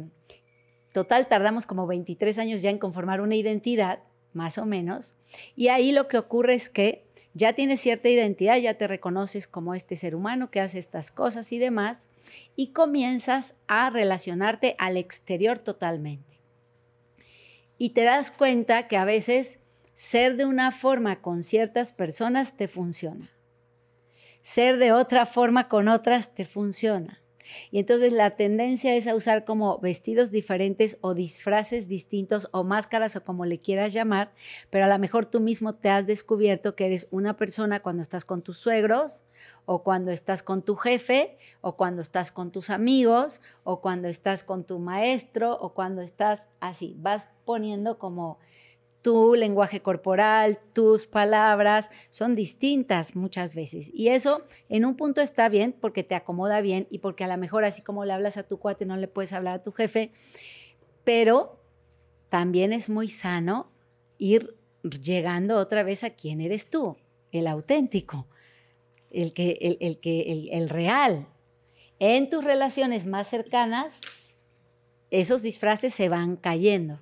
total, 0.93 1.27
tardamos 1.27 1.65
como 1.65 1.85
23 1.87 2.37
años 2.39 2.61
ya 2.61 2.69
en 2.69 2.79
conformar 2.79 3.21
una 3.21 3.35
identidad, 3.35 3.99
más 4.33 4.57
o 4.57 4.65
menos. 4.65 5.15
Y 5.55 5.67
ahí 5.67 5.91
lo 5.91 6.07
que 6.07 6.17
ocurre 6.17 6.53
es 6.53 6.69
que 6.69 7.05
ya 7.33 7.53
tienes 7.53 7.81
cierta 7.81 8.09
identidad, 8.09 8.57
ya 8.57 8.75
te 8.75 8.87
reconoces 8.87 9.47
como 9.47 9.75
este 9.75 9.95
ser 9.95 10.15
humano 10.15 10.49
que 10.49 10.59
hace 10.59 10.79
estas 10.79 11.11
cosas 11.11 11.51
y 11.51 11.59
demás, 11.59 12.07
y 12.55 12.67
comienzas 12.69 13.55
a 13.67 13.89
relacionarte 13.89 14.75
al 14.79 14.97
exterior 14.97 15.59
totalmente. 15.59 16.37
Y 17.77 17.91
te 17.91 18.03
das 18.03 18.31
cuenta 18.31 18.87
que 18.87 18.97
a 18.97 19.05
veces 19.05 19.59
ser 19.97 20.37
de 20.37 20.45
una 20.45 20.71
forma 20.71 21.23
con 21.23 21.41
ciertas 21.41 21.91
personas 21.91 22.55
te 22.55 22.67
funciona. 22.67 23.31
Ser 24.41 24.77
de 24.77 24.91
otra 24.91 25.25
forma 25.25 25.69
con 25.69 25.87
otras 25.87 26.35
te 26.35 26.45
funciona. 26.45 27.23
Y 27.71 27.79
entonces 27.79 28.13
la 28.13 28.35
tendencia 28.35 28.93
es 28.93 29.07
a 29.07 29.15
usar 29.15 29.43
como 29.43 29.79
vestidos 29.79 30.29
diferentes 30.29 30.99
o 31.01 31.15
disfraces 31.15 31.87
distintos 31.87 32.47
o 32.51 32.63
máscaras 32.63 33.15
o 33.15 33.23
como 33.23 33.45
le 33.45 33.57
quieras 33.57 33.91
llamar, 33.91 34.35
pero 34.69 34.85
a 34.85 34.87
lo 34.87 34.99
mejor 34.99 35.25
tú 35.25 35.39
mismo 35.39 35.73
te 35.73 35.89
has 35.89 36.05
descubierto 36.05 36.75
que 36.75 36.85
eres 36.85 37.07
una 37.09 37.35
persona 37.35 37.81
cuando 37.81 38.03
estás 38.03 38.23
con 38.23 38.43
tus 38.43 38.59
suegros 38.59 39.23
o 39.65 39.81
cuando 39.81 40.11
estás 40.11 40.43
con 40.43 40.61
tu 40.61 40.75
jefe 40.75 41.39
o 41.61 41.75
cuando 41.75 42.03
estás 42.03 42.31
con 42.31 42.51
tus 42.51 42.69
amigos 42.69 43.41
o 43.63 43.81
cuando 43.81 44.09
estás 44.09 44.43
con 44.43 44.63
tu 44.63 44.77
maestro 44.77 45.57
o 45.59 45.73
cuando 45.73 46.03
estás 46.03 46.49
así, 46.59 46.93
vas 46.99 47.25
poniendo 47.45 47.97
como 47.97 48.37
tu 49.07 49.35
lenguaje 49.35 49.81
corporal, 49.81 50.59
tus 50.73 51.07
palabras 51.07 51.91
son 52.09 52.35
distintas 52.35 53.15
muchas 53.15 53.55
veces. 53.55 53.89
Y 53.93 54.09
eso 54.09 54.43
en 54.67 54.83
un 54.83 54.97
punto 54.97 55.21
está 55.21 55.47
bien 55.47 55.73
porque 55.79 56.03
te 56.03 56.13
acomoda 56.13 56.59
bien 56.59 56.87
y 56.89 56.99
porque 56.99 57.23
a 57.23 57.29
lo 57.29 57.37
mejor 57.37 57.63
así 57.63 57.81
como 57.81 58.03
le 58.03 58.11
hablas 58.11 58.35
a 58.35 58.43
tu 58.43 58.59
cuate 58.59 58.85
no 58.85 58.97
le 58.97 59.07
puedes 59.07 59.31
hablar 59.31 59.53
a 59.53 59.61
tu 59.61 59.71
jefe, 59.71 60.11
pero 61.05 61.57
también 62.27 62.73
es 62.73 62.89
muy 62.89 63.07
sano 63.07 63.71
ir 64.17 64.57
llegando 64.83 65.55
otra 65.55 65.83
vez 65.83 66.03
a 66.03 66.09
quién 66.09 66.41
eres 66.41 66.69
tú, 66.69 66.97
el 67.31 67.47
auténtico, 67.47 68.27
el, 69.09 69.31
que, 69.31 69.57
el, 69.61 69.77
el 69.79 70.01
que, 70.01 70.33
el, 70.33 70.49
el 70.51 70.67
real. 70.67 71.29
En 71.99 72.29
tus 72.29 72.43
relaciones 72.43 73.05
más 73.05 73.29
cercanas, 73.29 74.01
esos 75.11 75.43
disfraces 75.43 75.93
se 75.93 76.09
van 76.09 76.35
cayendo 76.35 76.99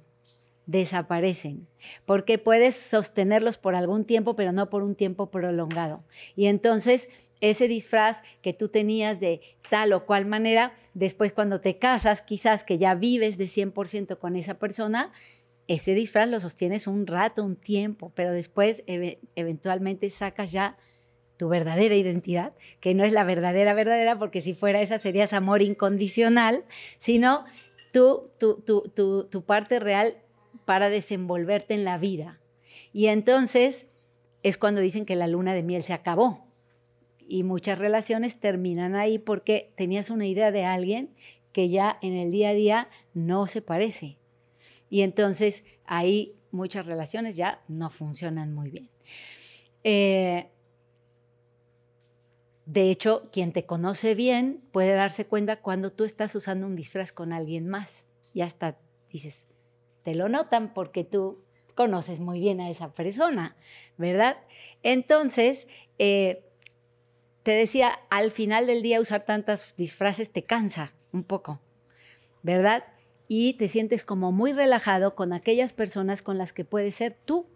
desaparecen, 0.66 1.68
porque 2.06 2.38
puedes 2.38 2.76
sostenerlos 2.76 3.58
por 3.58 3.76
algún 3.76 4.06
tiempo, 4.06 4.36
pero 4.36 4.52
no 4.52 4.70
por 4.70 4.84
un 4.84 4.96
tiempo 4.96 5.30
prolongado. 5.30 6.04
Y 6.36 6.48
entonces 6.48 7.10
ese 7.42 7.68
disfraz 7.68 8.24
que 8.42 8.54
tú 8.54 8.70
tenías 8.70 9.20
de 9.20 9.42
tal 9.70 9.94
o 9.94 10.06
cual 10.06 10.26
manera, 10.26 10.74
después 10.94 11.34
cuando 11.34 11.62
te 11.62 11.78
casas, 11.78 12.22
quizás 12.22 12.64
que 12.64 12.78
ya 12.78 12.96
vives 12.96 13.38
de 13.38 13.46
100% 13.46 14.18
con 14.18 14.36
esa 14.36 14.56
persona, 14.56 15.12
ese 15.68 15.94
disfraz 15.94 16.30
lo 16.30 16.40
sostienes 16.40 16.88
un 16.88 17.08
rato, 17.08 17.44
un 17.44 17.56
tiempo, 17.56 18.12
pero 18.16 18.32
después 18.32 18.84
eventualmente 19.36 20.10
sacas 20.10 20.52
ya 20.52 20.78
tu 21.38 21.50
verdadera 21.50 21.96
identidad, 21.96 22.54
que 22.80 22.94
no 22.94 23.04
es 23.04 23.12
la 23.12 23.24
verdadera 23.24 23.74
verdadera, 23.74 24.18
porque 24.18 24.42
si 24.42 24.54
fuera 24.54 24.82
esa 24.82 25.00
serías 25.00 25.34
amor 25.34 25.62
incondicional, 25.62 26.64
sino 26.98 27.46
tú, 27.92 28.32
tu, 28.40 28.62
tu, 28.62 29.28
tu 29.30 29.44
parte 29.44 29.80
real 29.80 30.16
para 30.66 30.90
desenvolverte 30.90 31.74
en 31.74 31.86
la 31.86 31.98
vida. 31.98 32.40
Y 32.92 33.08
entonces 33.08 33.88
es 34.44 34.58
cuando 34.58 34.82
dicen 34.82 35.06
que 35.06 35.16
la 35.16 35.28
luna 35.28 35.54
de 35.54 35.64
miel 35.64 35.84
se 35.84 35.94
acabó. 35.94 36.46
Y 37.28 37.44
muchas 37.44 37.80
relaciones 37.80 38.40
terminan 38.40 38.96
ahí 38.96 39.18
porque 39.18 39.74
tenías 39.76 40.10
una 40.10 40.28
idea 40.28 40.52
de 40.52 40.66
alguien 40.66 41.16
que 41.52 41.70
ya 41.70 41.98
en 42.02 42.14
el 42.14 42.32
día 42.32 42.50
a 42.50 42.54
día 42.54 42.90
no 43.14 43.48
se 43.48 43.62
parece. 43.62 44.18
Y 44.90 45.02
entonces 45.02 45.64
ahí 45.86 46.36
muchas 46.52 46.86
relaciones 46.86 47.36
ya 47.36 47.64
no 47.68 47.90
funcionan 47.90 48.54
muy 48.54 48.70
bien. 48.70 48.90
Eh, 49.84 50.50
de 52.66 52.90
hecho, 52.90 53.30
quien 53.32 53.52
te 53.52 53.66
conoce 53.66 54.16
bien 54.16 54.62
puede 54.72 54.94
darse 54.94 55.26
cuenta 55.26 55.62
cuando 55.62 55.92
tú 55.92 56.04
estás 56.04 56.34
usando 56.36 56.66
un 56.66 56.76
disfraz 56.76 57.12
con 57.12 57.34
alguien 57.34 57.68
más. 57.68 58.06
Y 58.34 58.42
hasta 58.42 58.78
dices, 59.12 59.48
te 60.06 60.14
lo 60.14 60.30
notan 60.30 60.72
porque 60.72 61.04
tú 61.04 61.44
conoces 61.74 62.20
muy 62.20 62.40
bien 62.40 62.62
a 62.62 62.70
esa 62.70 62.94
persona, 62.94 63.58
¿verdad? 63.98 64.38
Entonces, 64.84 65.68
eh, 65.98 66.46
te 67.42 67.52
decía, 67.52 68.00
al 68.12 68.30
final 68.30 68.68
del 68.68 68.84
día 68.84 69.02
usar 69.02 69.26
tantas 69.26 69.74
disfraces 69.78 70.32
te 70.32 70.44
cansa 70.44 70.94
un 71.12 71.24
poco, 71.24 71.60
¿verdad? 72.44 72.86
Y 73.28 73.56
te 73.56 73.68
sientes 73.68 74.06
como 74.06 74.32
muy 74.32 74.54
relajado 74.54 75.16
con 75.16 75.34
aquellas 75.34 75.74
personas 75.74 76.22
con 76.22 76.38
las 76.38 76.54
que 76.54 76.66
puedes 76.66 76.94
ser 76.94 77.18
tú 77.26 77.48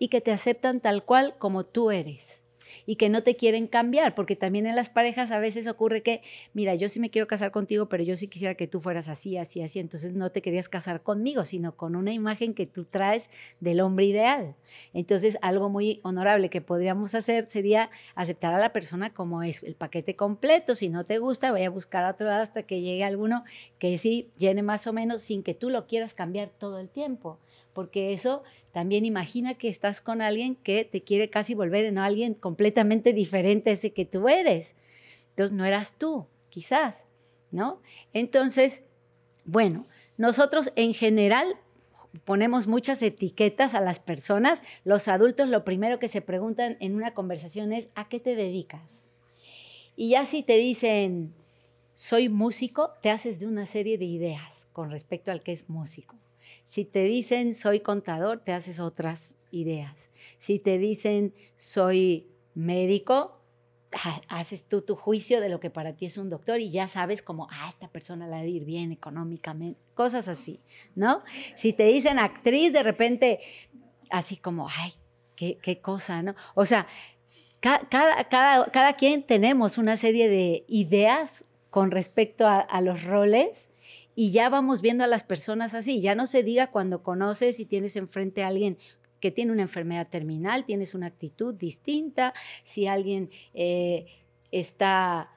y 0.00 0.08
que 0.08 0.20
te 0.20 0.32
aceptan 0.32 0.80
tal 0.80 1.04
cual 1.04 1.36
como 1.38 1.64
tú 1.64 1.92
eres 1.92 2.43
y 2.86 2.96
que 2.96 3.08
no 3.08 3.22
te 3.22 3.36
quieren 3.36 3.66
cambiar, 3.66 4.14
porque 4.14 4.36
también 4.36 4.66
en 4.66 4.76
las 4.76 4.88
parejas 4.88 5.30
a 5.30 5.38
veces 5.38 5.66
ocurre 5.66 6.02
que, 6.02 6.22
mira, 6.52 6.74
yo 6.74 6.88
sí 6.88 7.00
me 7.00 7.10
quiero 7.10 7.26
casar 7.26 7.50
contigo, 7.50 7.88
pero 7.88 8.02
yo 8.02 8.16
sí 8.16 8.28
quisiera 8.28 8.54
que 8.54 8.66
tú 8.66 8.80
fueras 8.80 9.08
así, 9.08 9.36
así, 9.36 9.62
así, 9.62 9.78
entonces 9.78 10.14
no 10.14 10.30
te 10.30 10.42
querías 10.42 10.68
casar 10.68 11.02
conmigo, 11.02 11.44
sino 11.44 11.76
con 11.76 11.96
una 11.96 12.12
imagen 12.12 12.54
que 12.54 12.66
tú 12.66 12.84
traes 12.84 13.30
del 13.60 13.80
hombre 13.80 14.06
ideal. 14.06 14.56
Entonces, 14.92 15.38
algo 15.42 15.68
muy 15.68 16.00
honorable 16.02 16.50
que 16.50 16.60
podríamos 16.60 17.14
hacer 17.14 17.48
sería 17.48 17.90
aceptar 18.14 18.54
a 18.54 18.58
la 18.58 18.72
persona 18.72 19.12
como 19.12 19.42
es 19.42 19.62
el 19.62 19.74
paquete 19.74 20.16
completo, 20.16 20.74
si 20.74 20.88
no 20.88 21.04
te 21.04 21.18
gusta, 21.18 21.52
voy 21.52 21.62
a 21.62 21.70
buscar 21.70 22.04
a 22.04 22.10
otro 22.10 22.28
lado 22.28 22.42
hasta 22.42 22.64
que 22.64 22.80
llegue 22.80 23.04
alguno 23.04 23.44
que 23.78 23.98
sí 23.98 24.30
llene 24.38 24.62
más 24.62 24.86
o 24.86 24.92
menos 24.92 25.22
sin 25.22 25.42
que 25.42 25.54
tú 25.54 25.70
lo 25.70 25.86
quieras 25.86 26.14
cambiar 26.14 26.48
todo 26.48 26.78
el 26.78 26.88
tiempo 26.88 27.38
porque 27.74 28.14
eso 28.14 28.42
también 28.72 29.04
imagina 29.04 29.54
que 29.54 29.68
estás 29.68 30.00
con 30.00 30.22
alguien 30.22 30.54
que 30.54 30.84
te 30.84 31.02
quiere 31.02 31.28
casi 31.28 31.54
volver 31.54 31.84
en 31.84 31.98
alguien 31.98 32.32
completamente 32.32 33.12
diferente 33.12 33.70
a 33.70 33.72
ese 33.74 33.92
que 33.92 34.06
tú 34.06 34.28
eres. 34.28 34.76
Entonces 35.30 35.54
no 35.54 35.64
eras 35.64 35.98
tú, 35.98 36.26
quizás, 36.48 37.04
¿no? 37.50 37.82
Entonces, 38.12 38.82
bueno, 39.44 39.86
nosotros 40.16 40.72
en 40.76 40.94
general 40.94 41.56
ponemos 42.24 42.66
muchas 42.66 43.02
etiquetas 43.02 43.74
a 43.74 43.80
las 43.80 43.98
personas. 43.98 44.62
Los 44.84 45.08
adultos 45.08 45.48
lo 45.48 45.64
primero 45.64 45.98
que 45.98 46.08
se 46.08 46.22
preguntan 46.22 46.76
en 46.80 46.94
una 46.94 47.12
conversación 47.12 47.72
es, 47.72 47.88
¿a 47.96 48.08
qué 48.08 48.20
te 48.20 48.36
dedicas? 48.36 48.88
Y 49.96 50.10
ya 50.10 50.24
si 50.24 50.42
te 50.42 50.56
dicen, 50.56 51.34
soy 51.94 52.28
músico, 52.28 52.92
te 53.02 53.10
haces 53.10 53.40
de 53.40 53.46
una 53.46 53.66
serie 53.66 53.98
de 53.98 54.04
ideas 54.04 54.68
con 54.72 54.90
respecto 54.90 55.32
al 55.32 55.42
que 55.42 55.52
es 55.52 55.68
músico. 55.68 56.16
Si 56.68 56.84
te 56.84 57.04
dicen 57.04 57.54
soy 57.54 57.80
contador, 57.80 58.40
te 58.40 58.52
haces 58.52 58.80
otras 58.80 59.38
ideas. 59.50 60.10
Si 60.38 60.58
te 60.58 60.78
dicen 60.78 61.34
soy 61.56 62.28
médico, 62.54 63.40
haces 64.28 64.64
tú 64.64 64.82
tu 64.82 64.96
juicio 64.96 65.40
de 65.40 65.48
lo 65.48 65.60
que 65.60 65.70
para 65.70 65.94
ti 65.94 66.06
es 66.06 66.16
un 66.16 66.30
doctor 66.30 66.60
y 66.60 66.70
ya 66.70 66.88
sabes 66.88 67.22
como, 67.22 67.48
ah, 67.50 67.68
esta 67.68 67.88
persona 67.88 68.26
la 68.26 68.38
de 68.38 68.48
ir 68.48 68.64
bien 68.64 68.92
económicamente, 68.92 69.80
cosas 69.94 70.28
así, 70.28 70.60
¿no? 70.94 71.22
Si 71.54 71.72
te 71.72 71.84
dicen 71.84 72.18
actriz, 72.18 72.72
de 72.72 72.82
repente, 72.82 73.40
así 74.10 74.36
como, 74.36 74.68
ay, 74.68 74.92
qué, 75.36 75.80
cosa, 75.80 76.22
¿no? 76.22 76.34
O 76.54 76.66
sea, 76.66 76.86
cada, 77.60 78.24
cada, 78.28 78.66
cada, 78.70 78.92
quien 78.94 79.22
tenemos 79.22 79.78
una 79.78 79.96
serie 79.96 80.28
de 80.28 80.64
ideas 80.68 81.44
con 81.70 81.90
respecto 81.90 82.46
a 82.46 82.80
los 82.82 83.02
roles 83.04 83.70
y 84.14 84.30
ya 84.30 84.48
vamos 84.48 84.80
viendo 84.80 85.04
a 85.04 85.08
las 85.08 85.22
personas 85.22 85.74
así. 85.74 86.00
Ya 86.00 86.14
no 86.14 86.26
se 86.26 86.42
diga 86.42 86.70
cuando 86.70 87.02
conoces 87.02 87.60
y 87.60 87.66
tienes 87.66 87.96
enfrente 87.96 88.44
a 88.44 88.48
alguien 88.48 88.78
que 89.20 89.30
tiene 89.30 89.52
una 89.52 89.62
enfermedad 89.62 90.08
terminal, 90.08 90.64
tienes 90.64 90.94
una 90.94 91.06
actitud 91.06 91.54
distinta. 91.54 92.34
Si 92.62 92.86
alguien 92.86 93.30
eh, 93.54 94.06
está 94.50 95.30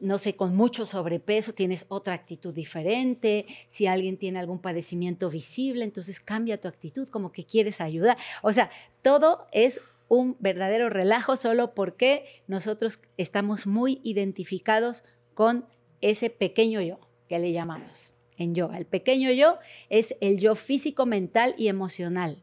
no 0.00 0.18
sé, 0.18 0.36
con 0.36 0.54
mucho 0.54 0.84
sobrepeso, 0.84 1.54
tienes 1.54 1.86
otra 1.88 2.14
actitud 2.14 2.52
diferente. 2.52 3.46
Si 3.68 3.86
alguien 3.86 4.18
tiene 4.18 4.38
algún 4.38 4.58
padecimiento 4.58 5.30
visible, 5.30 5.84
entonces 5.84 6.20
cambia 6.20 6.60
tu 6.60 6.68
actitud, 6.68 7.08
como 7.08 7.32
que 7.32 7.44
quieres 7.44 7.80
ayudar. 7.80 8.18
O 8.42 8.52
sea, 8.52 8.70
todo 9.02 9.46
es 9.52 9.80
un 10.08 10.36
verdadero 10.40 10.90
relajo 10.90 11.36
solo 11.36 11.74
porque 11.74 12.26
nosotros 12.46 13.00
estamos 13.16 13.66
muy 13.66 14.00
identificados 14.04 15.04
con 15.32 15.64
ese 16.00 16.28
pequeño 16.28 16.82
yo 16.82 16.98
que 17.28 17.38
le 17.38 17.52
llamamos 17.52 18.13
en 18.36 18.54
yoga. 18.54 18.78
El 18.78 18.86
pequeño 18.86 19.30
yo 19.30 19.58
es 19.88 20.16
el 20.20 20.38
yo 20.38 20.54
físico, 20.54 21.06
mental 21.06 21.54
y 21.56 21.68
emocional. 21.68 22.42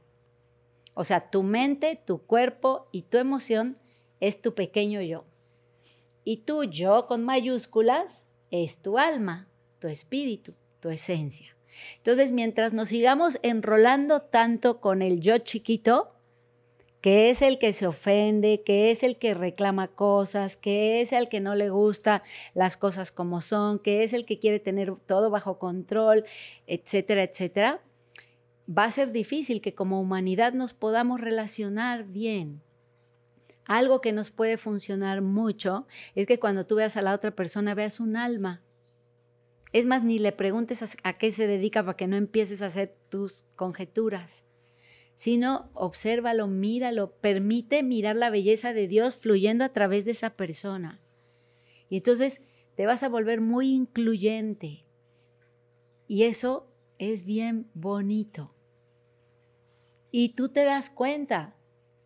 O 0.94 1.04
sea, 1.04 1.30
tu 1.30 1.44
mente, 1.44 2.00
tu 2.06 2.20
cuerpo 2.20 2.88
y 2.92 3.04
tu 3.04 3.18
emoción 3.18 3.78
es 4.20 4.42
tu 4.42 4.54
pequeño 4.54 5.02
yo. 5.02 5.26
Y 6.24 6.38
tu 6.38 6.64
yo 6.64 7.08
con 7.08 7.24
mayúsculas 7.24 8.26
es 8.52 8.78
tu 8.78 8.98
alma, 8.98 9.48
tu 9.80 9.88
espíritu, 9.88 10.54
tu 10.80 10.90
esencia. 10.90 11.56
Entonces, 11.98 12.32
mientras 12.32 12.74
nos 12.74 12.90
sigamos 12.90 13.40
enrolando 13.44 14.22
tanto 14.22 14.82
con 14.82 15.02
el 15.02 15.22
yo 15.22 15.38
chiquito, 15.38 16.14
que 17.02 17.32
es 17.32 17.42
el 17.42 17.58
que 17.58 17.74
se 17.74 17.88
ofende, 17.88 18.62
que 18.64 18.92
es 18.92 19.02
el 19.02 19.18
que 19.18 19.34
reclama 19.34 19.88
cosas, 19.88 20.56
que 20.56 21.02
es 21.02 21.12
el 21.14 21.30
que 21.30 21.40
no 21.40 21.56
le 21.56 21.70
gusta 21.72 22.22
las 22.54 22.78
cosas 22.78 23.12
como 23.12 23.42
son, 23.42 23.80
que 23.80 24.04
es 24.04 24.14
el 24.14 24.26
que 24.26 24.38
quiere 24.38 24.60
tener 24.60 24.96
todo 25.08 25.32
bajo 25.32 25.58
control, 25.58 26.24
etcétera, 26.68 27.24
etcétera, 27.24 27.82
va 28.70 28.86
a 28.86 28.92
ser 28.92 29.12
difícil 29.12 29.62
que 29.62 29.74
como 29.74 30.00
humanidad 30.00 30.54
nos 30.54 30.76
podamos 30.76 31.20
relacionar 31.20 32.06
bien. 32.06 32.62
Algo 33.66 34.00
que 34.00 34.12
nos 34.12 34.30
puede 34.30 34.58
funcionar 34.58 35.22
mucho 35.22 35.88
es 36.14 36.28
que 36.28 36.40
cuando 36.40 36.68
tú 36.68 36.76
veas 36.76 36.98
a 36.98 37.02
la 37.02 37.16
otra 37.16 37.32
persona 37.32 37.74
veas 37.74 38.00
un 38.00 38.16
alma. 38.16 38.62
Es 39.74 39.86
más, 39.86 40.04
ni 40.04 40.20
le 40.20 40.34
preguntes 40.34 40.98
a, 41.04 41.14
qué 41.14 41.32
se 41.32 41.48
dedica 41.48 41.84
para 41.84 41.96
que 41.96 42.08
no 42.08 42.16
empieces 42.16 42.62
a 42.62 42.68
hacer 42.68 42.96
tus 43.10 43.46
conjeturas 43.56 44.44
sino 45.22 45.70
obsérvalo, 45.76 46.48
míralo, 46.48 47.12
permite 47.12 47.84
mirar 47.84 48.16
la 48.16 48.32
belleza 48.32 48.74
de 48.74 48.88
Dios 48.88 49.16
fluyendo 49.16 49.64
a 49.64 49.70
través 49.70 50.04
de 50.04 50.14
esa 50.14 50.32
persona. 50.32 51.00
Y 51.90 51.98
entonces 51.98 52.42
te 52.74 52.88
vas 52.88 53.04
a 53.04 53.10
volver 53.10 53.40
muy 53.40 53.72
incluyente. 53.72 54.84
Y 56.08 56.24
eso 56.24 56.66
es 56.98 57.24
bien 57.24 57.70
bonito. 57.76 58.52
Y 60.10 60.30
tú 60.30 60.50
te 60.50 60.66
das 60.66 60.90
cuenta 60.90 61.56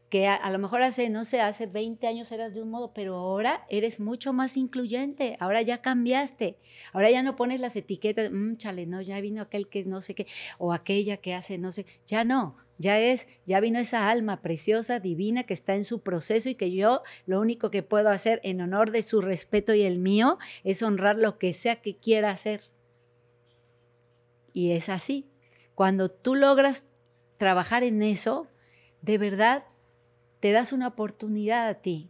que 0.09 0.27
a, 0.27 0.49
lo 0.51 0.59
mejor 0.59 0.81
hace, 0.81 1.09
no 1.09 1.23
sé, 1.23 1.39
hace 1.39 1.67
20 1.67 2.05
años 2.07 2.33
eras 2.33 2.53
de 2.53 2.63
un 2.63 2.69
modo, 2.69 2.91
pero 2.93 3.15
ahora 3.15 3.65
eres 3.69 4.01
mucho 4.01 4.33
más 4.33 4.57
incluyente, 4.57 5.37
ahora 5.39 5.61
ya 5.61 5.81
cambiaste, 5.81 6.57
ahora 6.91 7.09
ya 7.11 7.23
no 7.23 7.37
pones 7.37 7.61
las 7.61 7.77
etiquetas, 7.77 8.29
mmm, 8.29 8.57
chale, 8.57 8.85
no, 8.85 9.01
ya 9.01 9.21
vino 9.21 9.41
aquel 9.41 9.69
que 9.69 9.85
no 9.85 10.01
sé 10.01 10.15
qué, 10.15 10.27
o 10.57 10.73
aquella 10.73 11.15
que 11.15 11.33
hace 11.33 11.57
no 11.57 11.71
sé, 11.71 11.85
ya 12.05 12.25
no, 12.25 12.57
ya 12.77 12.99
es, 12.99 13.27
ya 13.45 13.59
vino 13.59 13.79
esa 13.79 14.09
alma 14.09 14.41
preciosa, 14.41 14.99
divina, 14.99 15.43
que 15.43 15.53
está 15.53 15.75
en 15.75 15.85
su 15.85 16.01
proceso 16.01 16.49
y 16.49 16.55
que 16.55 16.71
yo 16.71 17.03
lo 17.25 17.39
único 17.39 17.71
que 17.71 17.83
puedo 17.83 18.09
hacer 18.09 18.41
en 18.43 18.61
honor 18.61 18.91
de 18.91 19.03
su 19.03 19.21
respeto 19.21 19.73
y 19.73 19.83
el 19.83 19.99
mío 19.99 20.37
es 20.63 20.83
honrar 20.83 21.17
lo 21.17 21.37
que 21.37 21.53
sea 21.53 21.81
que 21.81 21.95
quiera 21.95 22.31
hacer. 22.31 22.61
Y 24.51 24.71
es 24.71 24.89
así. 24.89 25.27
Cuando 25.73 26.09
tú 26.09 26.35
logras 26.35 26.85
trabajar 27.37 27.83
en 27.83 28.01
eso, 28.01 28.47
de 29.01 29.17
verdad 29.17 29.65
te 30.39 30.51
das 30.51 30.73
una 30.73 30.87
oportunidad 30.87 31.67
a 31.67 31.75
ti 31.75 32.09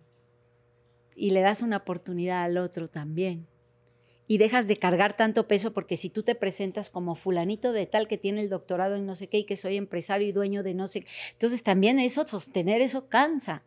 y 1.16 1.32
le 1.32 1.42
das 1.42 1.62
una 1.62 1.78
oportunidad 1.78 2.44
al 2.44 2.58
otro 2.58 2.88
también. 2.88 3.48
Y 4.28 4.40
dejas 4.40 4.68
de 4.68 4.78
cargar 4.78 5.16
tanto 5.16 5.48
peso 5.48 5.72
porque 5.72 5.98
si 5.98 6.10
tú 6.10 6.24
te 6.24 6.34
presentas 6.34 6.90
como 6.90 7.14
fulanito 7.14 7.74
de 7.74 7.86
tal 7.86 8.08
que 8.08 8.18
tiene 8.18 8.42
el 8.42 8.50
doctorado 8.50 8.96
en 8.96 9.06
no 9.06 9.16
sé 9.16 9.28
qué 9.28 9.40
y 9.40 9.44
que 9.46 9.56
soy 9.56 9.78
empresario 9.78 10.28
y 10.28 10.32
dueño 10.32 10.64
de 10.64 10.74
no 10.74 10.88
sé 10.88 11.02
qué, 11.02 11.08
entonces 11.34 11.62
también 11.62 12.00
eso, 12.00 12.26
sostener 12.26 12.82
eso 12.82 13.08
cansa. 13.08 13.64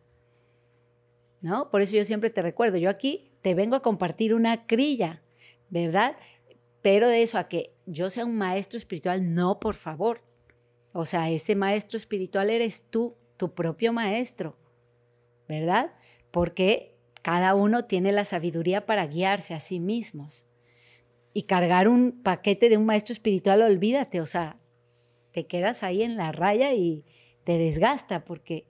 ¿No? 1.41 1.69
Por 1.69 1.81
eso 1.81 1.95
yo 1.95 2.03
siempre 2.03 2.29
te 2.29 2.41
recuerdo, 2.41 2.77
yo 2.77 2.89
aquí 2.89 3.31
te 3.41 3.55
vengo 3.55 3.77
a 3.77 3.81
compartir 3.81 4.33
una 4.33 4.67
crilla, 4.67 5.21
¿verdad? 5.69 6.17
Pero 6.81 7.07
de 7.07 7.23
eso 7.23 7.37
a 7.37 7.47
que 7.47 7.71
yo 7.85 8.09
sea 8.09 8.25
un 8.25 8.37
maestro 8.37 8.77
espiritual, 8.77 9.33
no, 9.33 9.59
por 9.59 9.75
favor. 9.75 10.21
O 10.91 11.05
sea, 11.05 11.29
ese 11.29 11.55
maestro 11.55 11.97
espiritual 11.97 12.49
eres 12.49 12.83
tú, 12.89 13.15
tu 13.37 13.53
propio 13.53 13.93
maestro, 13.93 14.57
¿verdad? 15.47 15.93
Porque 16.31 16.95
cada 17.21 17.55
uno 17.55 17.85
tiene 17.85 18.11
la 18.11 18.25
sabiduría 18.25 18.85
para 18.85 19.05
guiarse 19.07 19.53
a 19.53 19.59
sí 19.59 19.79
mismos. 19.79 20.45
Y 21.39 21.43
cargar 21.43 21.87
un 21.87 22.21
paquete 22.21 22.67
de 22.67 22.75
un 22.75 22.85
maestro 22.85 23.13
espiritual, 23.13 23.61
olvídate, 23.61 24.19
o 24.19 24.25
sea, 24.25 24.57
te 25.31 25.47
quedas 25.47 25.83
ahí 25.83 26.03
en 26.03 26.17
la 26.17 26.33
raya 26.33 26.73
y 26.73 27.05
te 27.45 27.57
desgasta 27.57 28.25
porque 28.25 28.65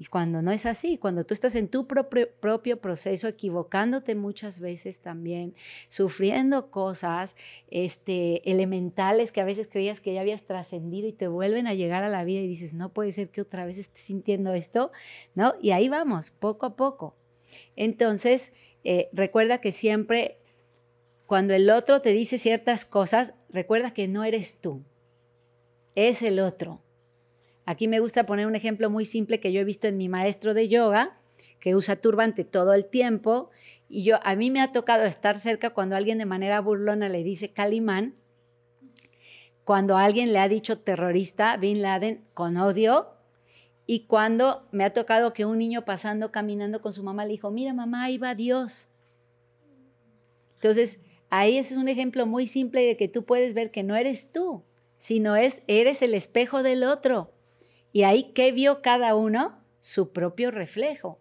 y 0.00 0.06
cuando 0.06 0.42
no 0.42 0.50
es 0.50 0.66
así, 0.66 0.98
cuando 0.98 1.24
tú 1.24 1.32
estás 1.32 1.54
en 1.54 1.68
tu 1.68 1.86
propio, 1.86 2.80
proceso, 2.80 3.28
equivocándote 3.28 4.16
muchas 4.16 4.58
veces 4.58 5.00
también, 5.00 5.54
sufriendo 5.88 6.72
cosas 6.72 7.36
este, 7.70 8.50
elementales 8.50 9.30
que 9.30 9.40
a 9.40 9.44
veces 9.44 9.68
creías 9.68 10.00
que 10.00 10.12
ya 10.12 10.22
habías 10.22 10.42
trascendido 10.42 11.06
y 11.06 11.12
te 11.12 11.28
vuelven 11.28 11.68
a 11.68 11.74
llegar 11.74 12.02
a 12.02 12.08
la 12.08 12.24
vida 12.24 12.40
y 12.40 12.48
dices, 12.48 12.74
no 12.74 12.92
puede 12.92 13.12
ser 13.12 13.30
que 13.30 13.42
otra 13.42 13.64
vez 13.64 13.78
estés 13.78 14.02
sintiendo 14.02 14.54
esto, 14.54 14.90
¿no? 15.36 15.54
Y 15.62 15.70
ahí 15.70 15.88
vamos, 15.88 16.32
poco 16.32 16.66
a 16.66 16.74
poco. 16.74 17.14
Entonces, 17.76 18.52
eh, 18.82 19.08
recuerda 19.12 19.60
que 19.60 19.70
siempre 19.70 20.38
cuando 21.28 21.52
el 21.52 21.68
otro 21.68 22.00
te 22.00 22.12
dice 22.12 22.38
ciertas 22.38 22.86
cosas, 22.86 23.34
recuerda 23.50 23.90
que 23.92 24.08
no 24.08 24.24
eres 24.24 24.62
tú, 24.62 24.82
es 25.94 26.22
el 26.22 26.40
otro. 26.40 26.80
Aquí 27.66 27.86
me 27.86 28.00
gusta 28.00 28.24
poner 28.24 28.46
un 28.46 28.56
ejemplo 28.56 28.88
muy 28.88 29.04
simple 29.04 29.38
que 29.38 29.52
yo 29.52 29.60
he 29.60 29.64
visto 29.64 29.86
en 29.86 29.98
mi 29.98 30.08
maestro 30.08 30.54
de 30.54 30.70
yoga, 30.70 31.18
que 31.60 31.74
usa 31.74 31.96
turbante 31.96 32.44
todo 32.44 32.72
el 32.72 32.86
tiempo, 32.86 33.50
y 33.90 34.04
yo 34.04 34.18
a 34.22 34.36
mí 34.36 34.50
me 34.50 34.62
ha 34.62 34.72
tocado 34.72 35.04
estar 35.04 35.36
cerca 35.36 35.68
cuando 35.68 35.96
alguien 35.96 36.16
de 36.16 36.24
manera 36.24 36.62
burlona 36.62 37.10
le 37.10 37.22
dice 37.22 37.50
Calimán, 37.50 38.14
cuando 39.64 39.98
alguien 39.98 40.32
le 40.32 40.38
ha 40.38 40.48
dicho 40.48 40.78
terrorista, 40.78 41.58
Bin 41.58 41.82
Laden, 41.82 42.24
con 42.32 42.56
odio, 42.56 43.08
y 43.84 44.06
cuando 44.06 44.66
me 44.72 44.82
ha 44.82 44.94
tocado 44.94 45.34
que 45.34 45.44
un 45.44 45.58
niño 45.58 45.84
pasando, 45.84 46.32
caminando 46.32 46.80
con 46.80 46.94
su 46.94 47.02
mamá, 47.02 47.26
le 47.26 47.32
dijo, 47.32 47.50
mira 47.50 47.74
mamá, 47.74 48.04
ahí 48.04 48.16
va 48.16 48.34
Dios. 48.34 48.88
Entonces, 50.54 50.98
ahí 51.30 51.58
es 51.58 51.72
un 51.72 51.88
ejemplo 51.88 52.26
muy 52.26 52.46
simple 52.46 52.84
de 52.84 52.96
que 52.96 53.08
tú 53.08 53.24
puedes 53.24 53.54
ver 53.54 53.70
que 53.70 53.82
no 53.82 53.96
eres 53.96 54.30
tú, 54.32 54.62
sino 54.96 55.36
es, 55.36 55.62
eres 55.66 56.02
el 56.02 56.14
espejo 56.14 56.62
del 56.62 56.84
otro. 56.84 57.32
Y 57.92 58.02
ahí, 58.02 58.32
¿qué 58.34 58.52
vio 58.52 58.82
cada 58.82 59.14
uno? 59.14 59.58
Su 59.80 60.12
propio 60.12 60.50
reflejo. 60.50 61.18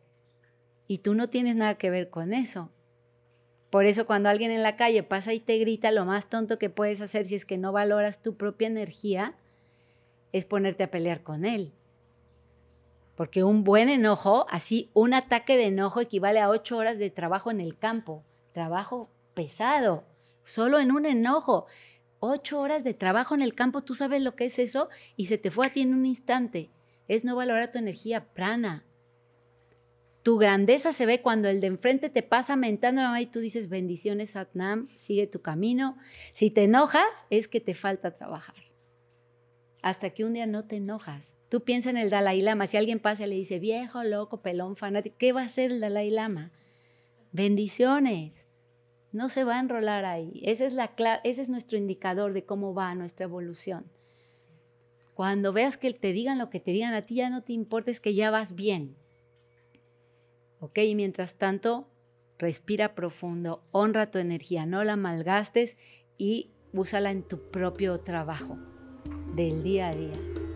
Y 0.88 1.00
tú 1.00 1.14
no 1.14 1.30
tienes 1.30 1.56
nada 1.56 1.76
que 1.76 1.90
ver 1.90 2.10
con 2.10 2.34
eso. 2.34 2.72
Por 3.70 3.86
eso 3.86 4.06
cuando 4.06 4.30
alguien 4.30 4.52
en 4.52 4.64
la 4.64 4.78
calle 4.78 5.04
pasa 5.04 5.34
y 5.34 5.40
te 5.40 5.58
grita, 5.58 5.92
lo 5.92 6.06
más 6.06 6.30
tonto 6.30 6.58
que 6.58 6.70
puedes 6.70 7.02
hacer 7.02 7.26
si 7.26 7.36
es 7.36 7.46
que 7.46 7.58
no 7.58 7.72
valoras 7.72 8.22
tu 8.22 8.36
propia 8.36 8.68
energía, 8.68 9.36
es 10.32 10.46
ponerte 10.46 10.84
a 10.84 10.92
pelear 10.92 11.22
con 11.22 11.46
él. 11.46 11.74
Porque 13.16 13.44
un 13.44 13.64
buen 13.64 13.90
enojo, 13.90 14.46
así 14.50 14.90
un 14.94 15.14
ataque 15.14 15.58
de 15.58 15.66
enojo 15.66 16.00
equivale 16.00 16.40
a 16.40 16.50
ocho 16.50 16.78
horas 16.78 17.00
de 17.00 17.10
trabajo 17.10 17.52
en 17.52 17.60
el 17.60 17.78
campo, 17.78 18.24
trabajo 18.54 19.10
pesado, 19.38 20.04
solo 20.46 20.80
en 20.80 20.92
un 20.92 21.06
enojo 21.06 21.68
ocho 22.20 22.60
horas 22.60 22.84
de 22.84 22.96
trabajo 22.96 23.36
en 23.36 23.44
el 23.44 23.54
campo, 23.54 23.84
tú 23.84 23.94
sabes 23.94 24.24
lo 24.24 24.36
que 24.36 24.46
es 24.46 24.58
eso 24.58 24.90
y 25.16 25.28
se 25.28 25.38
te 25.38 25.52
fue 25.52 25.68
a 25.68 25.72
ti 25.72 25.82
en 25.82 25.94
un 25.94 26.08
instante. 26.08 26.72
Es 27.08 27.24
no 27.24 27.36
valorar 27.36 27.72
tu 27.72 27.78
energía 27.78 28.34
prana. 28.34 28.84
Tu 30.24 30.40
grandeza 30.40 30.92
se 30.92 31.06
ve 31.06 31.22
cuando 31.22 31.50
el 31.50 31.62
de 31.62 31.68
enfrente 31.68 32.10
te 32.10 32.24
pasa 32.24 32.56
mentando 32.56 33.04
la 33.04 33.22
y 33.22 33.28
tú 33.28 33.40
dices 33.40 33.70
bendiciones 33.70 34.32
Satnam, 34.32 34.88
sigue 34.96 35.28
tu 35.28 35.44
camino. 35.44 36.00
Si 36.34 36.50
te 36.50 36.64
enojas 36.64 37.28
es 37.30 37.48
que 37.48 37.62
te 37.62 37.76
falta 37.76 38.16
trabajar. 38.16 38.56
Hasta 39.84 40.10
que 40.10 40.26
un 40.26 40.34
día 40.34 40.48
no 40.48 40.66
te 40.66 40.78
enojas. 40.78 41.36
Tú 41.48 41.64
piensa 41.64 41.92
en 41.92 41.98
el 41.98 42.10
Dalai 42.10 42.42
Lama. 42.42 42.66
Si 42.66 42.76
alguien 42.76 43.00
pasa 43.00 43.28
y 43.28 43.30
le 43.30 43.36
dice 43.36 43.60
viejo, 43.60 44.04
loco, 44.04 44.42
pelón, 44.42 44.76
fanático, 44.76 45.16
¿qué 45.20 45.32
va 45.32 45.44
a 45.44 45.46
hacer 45.46 45.72
el 45.72 45.80
Dalai 45.80 46.10
Lama? 46.10 46.52
Bendiciones 47.32 48.47
no 49.18 49.30
se 49.30 49.44
va 49.44 49.58
a 49.58 49.60
enrolar 49.60 50.06
ahí. 50.06 50.42
Ese 50.46 50.68
es, 50.68 50.74
la, 50.74 50.92
ese 51.24 51.42
es 51.42 51.50
nuestro 51.50 51.78
indicador 51.78 52.34
de 52.34 52.46
cómo 52.46 52.76
va 52.76 52.94
nuestra 52.94 53.26
evolución. 53.26 53.92
Cuando 55.16 55.52
veas 55.52 55.78
que 55.78 55.92
te 55.92 56.14
digan 56.14 56.38
lo 56.38 56.52
que 56.52 56.60
te 56.60 56.70
digan 56.70 56.94
a 56.94 57.02
ti, 57.02 57.16
ya 57.16 57.32
no 57.32 57.42
te 57.42 57.54
importa, 57.54 57.90
es 57.90 58.00
que 58.00 58.14
ya 58.14 58.30
vas 58.30 58.54
bien. 58.54 58.96
¿Ok? 60.60 60.78
Y 60.78 60.94
mientras 60.94 61.36
tanto, 61.36 61.90
respira 62.38 62.94
profundo, 62.94 63.64
honra 63.72 64.12
tu 64.12 64.20
energía, 64.20 64.68
no 64.68 64.84
la 64.84 64.96
malgastes 64.96 65.78
y 66.18 66.52
úsala 66.72 67.10
en 67.10 67.24
tu 67.24 67.50
propio 67.50 68.00
trabajo 68.00 68.60
del 69.34 69.64
día 69.64 69.90
a 69.90 69.96
día. 69.96 70.47